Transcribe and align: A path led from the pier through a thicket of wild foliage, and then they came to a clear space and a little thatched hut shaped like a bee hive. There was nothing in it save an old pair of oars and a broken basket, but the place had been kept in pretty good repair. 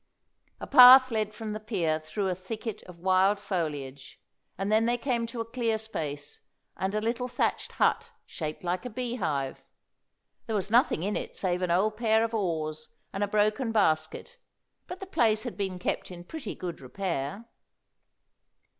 A 0.59 0.65
path 0.65 1.11
led 1.11 1.31
from 1.31 1.53
the 1.53 1.59
pier 1.59 1.99
through 1.99 2.27
a 2.27 2.33
thicket 2.33 2.81
of 2.87 2.97
wild 3.01 3.39
foliage, 3.39 4.19
and 4.57 4.71
then 4.71 4.85
they 4.87 4.97
came 4.97 5.27
to 5.27 5.41
a 5.41 5.45
clear 5.45 5.77
space 5.77 6.39
and 6.75 6.95
a 6.95 7.01
little 7.01 7.27
thatched 7.27 7.73
hut 7.73 8.09
shaped 8.25 8.63
like 8.63 8.83
a 8.83 8.89
bee 8.89 9.17
hive. 9.17 9.63
There 10.47 10.55
was 10.55 10.71
nothing 10.71 11.03
in 11.03 11.15
it 11.15 11.37
save 11.37 11.61
an 11.61 11.69
old 11.69 11.97
pair 11.97 12.23
of 12.23 12.33
oars 12.33 12.89
and 13.13 13.23
a 13.23 13.27
broken 13.27 13.71
basket, 13.71 14.39
but 14.87 15.01
the 15.01 15.05
place 15.05 15.43
had 15.43 15.55
been 15.55 15.77
kept 15.77 16.09
in 16.09 16.23
pretty 16.23 16.55
good 16.55 16.81
repair. 16.81 17.43